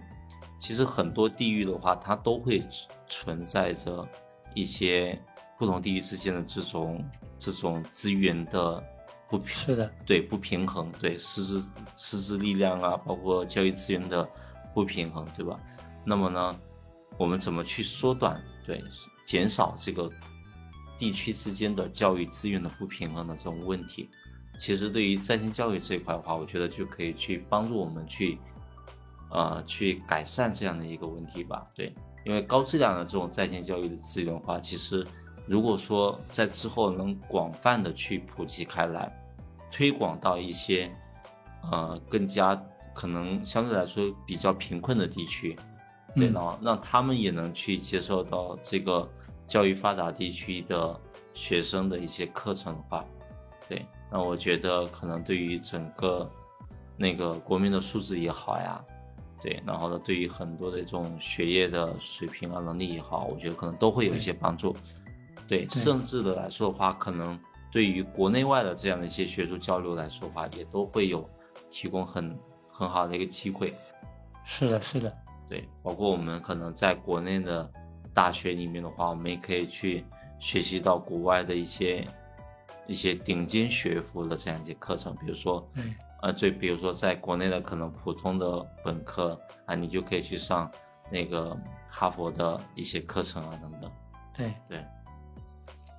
[0.59, 2.63] 其实很多地域的话，它都会
[3.09, 4.07] 存在着
[4.53, 5.19] 一些。
[5.57, 7.01] 不同地域之间的这种
[7.39, 8.83] 这种资源的
[9.29, 14.27] 不平是的，对不平衡，对师资师资力量啊，包括教育资源的
[14.73, 15.57] 不平衡，对吧？
[16.03, 16.59] 那么呢，
[17.17, 18.83] 我们怎么去缩短对
[19.25, 20.11] 减少这个
[20.99, 24.09] 地区之间的教育资源的不平衡的这种问题？
[24.57, 28.37] 其实对于在线教育这一块的话，我觉得就可以去帮助我们去
[29.31, 31.65] 呃去改善这样的一个问题吧。
[31.73, 31.93] 对，
[32.25, 35.05] 因为高质量的这种在线教育的资源的话，其实。
[35.47, 39.15] 如果说在之后能广泛的去普及开来，
[39.71, 40.91] 推广到一些，
[41.71, 42.59] 呃，更加
[42.95, 45.55] 可能相对来说比较贫困的地区，
[46.15, 49.07] 对，然后让他们也能去接受到这个
[49.45, 50.99] 教育发达地区的
[51.35, 53.05] 学生的一些课程的话，
[53.69, 56.29] 对，那我觉得可能对于整个
[56.97, 58.83] 那个国民的素质也好呀，
[59.41, 64.75] 对，然后呢，对于很多的这种学业的水平啊能力也好，我觉得可能都会有一些帮助。
[65.47, 67.39] 对，甚至的来说的话，可能
[67.71, 71.29] 对于国内外的这样的一些学术交流来说的话，也都会有
[71.69, 72.35] 提供很
[72.71, 73.73] 很好的一个机会。
[74.43, 75.13] 是的，是的，
[75.49, 77.69] 对，包括我们可能在国内的
[78.13, 80.03] 大学里面的话，我们也可以去
[80.39, 82.07] 学习到国外的一些
[82.87, 90.71] 一些顶尖学府的这样一些课程，比如说，嗯，呃，就比如说在国内的可能普通的本科啊，你就可以去上
[91.11, 91.57] 那个
[91.89, 93.91] 哈佛的一些课程啊，等等。
[94.35, 94.85] 对对。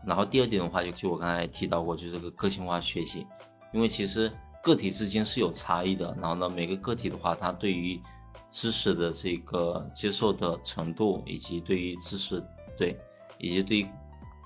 [0.06, 3.26] 然后第二点的话，就就我刚才提到过，就是这个个性化学习，
[3.72, 4.30] 因为其实
[4.62, 6.16] 个体之间是有差异的。
[6.20, 8.00] 然后呢，每个个体的话，他对于
[8.48, 12.40] 知识的这个接受的程度，以及对于知识
[12.78, 12.96] 对，
[13.38, 13.86] 以及对于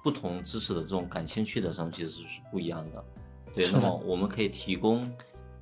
[0.02, 3.04] 不同知识的这种感兴趣的这种其实是不一样的。
[3.54, 5.10] 对，那么我们可以提供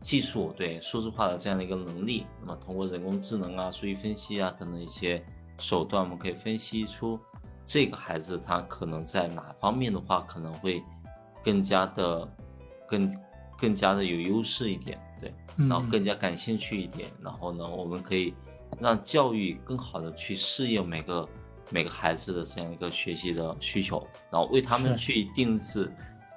[0.01, 5.25] 技术对数字化的这样的一个能力，那么通过人工智能啊、数据分析啊等等一些
[5.59, 7.19] 手段，我们可以分析出
[7.65, 10.83] 这个孩子他可能在哪方面的话可能会
[11.43, 12.29] 更加的
[12.87, 13.13] 更
[13.59, 14.99] 更加的有优势一点。
[15.21, 18.33] 对，然后更加感兴趣一点，然后呢，我们可以
[18.79, 21.29] 让教育更好的去适应每个
[21.71, 25.93] 每个孩子的这样一个学习的需求，然后为他们去定制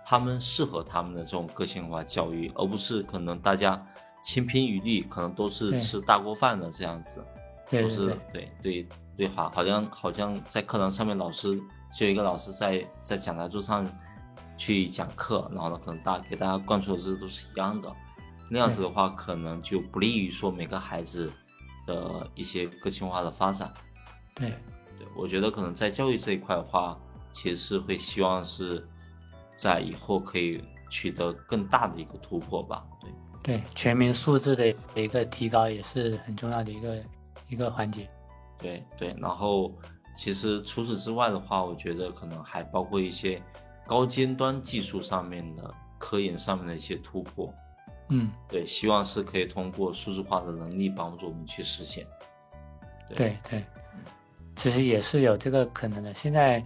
[0.05, 3.81] 他们适合他们的这种个性化教育，而不是可能大家
[4.23, 7.23] 千篇一律，可能都是吃大锅饭的这样子，
[7.69, 8.51] 都是对。
[8.61, 11.59] 对对，好，好像好像在课堂上面老师
[11.95, 13.85] 就有一个老师在在讲台桌上
[14.57, 17.93] 去讲课，然后呢，可能大给大家灌输的知识都是一样的。
[18.49, 21.31] 那样子的话，可能就不利于说每个孩子
[21.85, 23.71] 的一些个性化的发展。
[24.33, 24.53] 对，
[25.01, 26.95] 对我觉得可能在教育这一块的话，
[27.33, 28.87] 其实是会希望是
[29.57, 32.85] 在以后可以取得更大的一个突破吧。
[32.99, 33.09] 对，
[33.41, 37.03] 对，全民素质的一个提高也是很重要的一个
[37.49, 38.07] 一个环节。
[38.59, 39.73] 对对，然后
[40.15, 43.41] 其实除此之外的话，我觉得可能还包括一些
[43.87, 47.51] 高尖端技术上面的科研上面的一些突破。
[48.09, 52.05] 嗯，对，希望是可以通过数字化的能力帮助我们去实现。
[53.13, 53.63] 对对，
[54.61, 56.13] 其实也是有这个可能的。
[56.13, 56.63] 现在，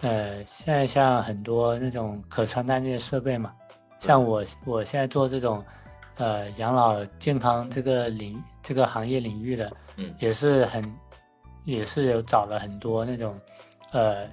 [0.00, 3.52] 呃，现在像很多那种可穿戴那些设备嘛，
[3.98, 5.62] 像我我现在做这种，
[6.16, 10.90] 呃，养老健康这个领这个行业领域的，嗯，也是很，
[11.66, 13.38] 也是有找了很多那种，
[13.92, 14.26] 呃，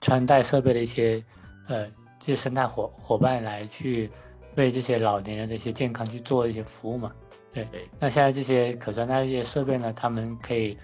[0.00, 1.24] 穿戴设备的一些，
[1.68, 1.86] 呃，
[2.18, 4.10] 这些生态伙伙伴来去。
[4.56, 7.12] 为这些老年人的一些健康去做一些服务嘛？
[7.54, 7.64] 对，
[8.00, 10.76] 那现在这些可穿戴这些设备呢，他们可以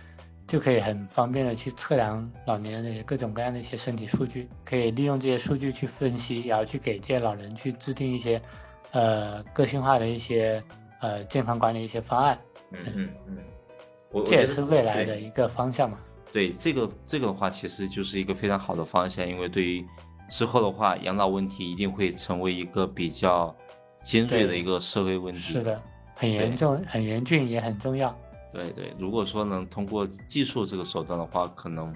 [0.46, 8.40] 就可以很方便的去测量老年人的各种各样的一些身体数据，可以利用这些数据去分析，然后去给这些老人去制定一些
[8.92, 10.62] 呃个性化的一些
[11.00, 12.38] 呃健康管理一些方案。
[12.72, 13.10] 嗯嗯
[14.12, 15.98] 嗯，这也是未来的一个方向嘛。
[16.32, 19.84] 对，这个这个的话，其实就是一个非常好的方向，因为对于。
[20.28, 23.54] 之后的话，养老问题一定会成为一个比较
[24.02, 25.38] 尖锐的一个社会问题。
[25.38, 25.80] 是的，
[26.16, 28.12] 很严重、很严峻，也很重要。
[28.56, 31.94] 对对，如果说能通过技术这个手段的话，可能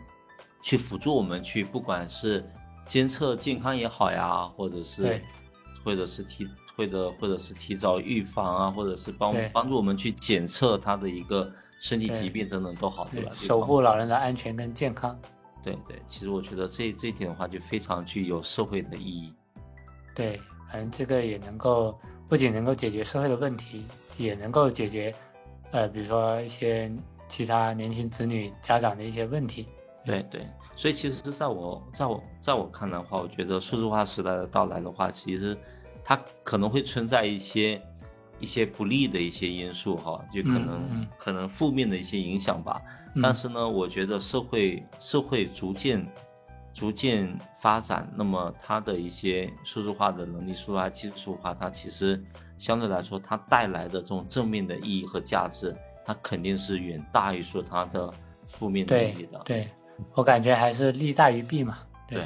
[0.62, 2.44] 去辅助我们去，不管是
[2.86, 5.22] 监测健康也好呀，或者是，
[5.82, 6.46] 或者是提，
[6.76, 11.50] 或者或者是提早预防啊，或者是帮帮助我们去检测他的一个
[11.80, 13.30] 身体疾病等等都好，对吧？
[13.32, 15.18] 守护老人的安全跟健康。
[15.62, 19.32] 对对，其实我觉得这这一点的话，就非常具有社会的意义。
[20.14, 20.38] 对，
[20.70, 21.98] 反正这个也能够
[22.28, 23.84] 不仅能够解决社会的问题，
[24.18, 25.14] 也能够解决，
[25.72, 26.90] 呃，比如说一些
[27.28, 29.68] 其他年轻子女家长的一些问题。
[30.04, 35.56] 对对，所以其实在我在我在我看来的话，我觉得数字化时代的到来的话，其实
[36.02, 37.80] 它可能会存在一些
[38.38, 42.80] 一些不利的一些因素哈，就可能可能负面的一些影响吧。
[43.22, 46.04] 但是呢，我觉得社会社会逐渐
[46.72, 52.22] 逐渐发展，那么它的一些数字化的能力、数字化技术化，它其实
[52.58, 58.12] 相对来说，它带来的这种正面的意义和价值，它肯定是远大于说它的
[58.46, 59.40] 负面的意义的。
[59.44, 59.68] 对，
[60.14, 61.78] 我感觉还是利大于弊嘛。
[62.08, 62.24] 对，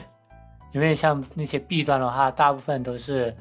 [0.73, 3.35] 因为像那些弊端的话，大部分都是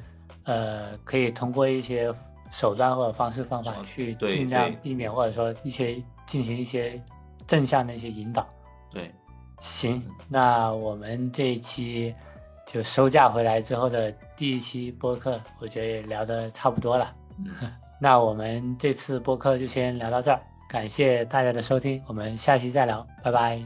[0.44, 2.12] 呃可以通过一些
[2.50, 7.00] 手段或者方式方法去尽量避免，或者说一些进行一些。
[7.46, 8.48] 正向的一些引导，
[8.90, 9.14] 对，
[9.60, 12.14] 行，那我们这一期
[12.66, 17.14] 就收假回来之后的第一期播客，我觉得也聊得差不多了。
[18.00, 23.62] 那我们这次播客就先聊到这儿，感谢大家的收听，我们下期再聊，拜拜。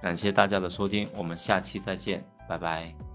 [0.00, 3.13] 感谢大家的收听，我们下期再见，拜拜。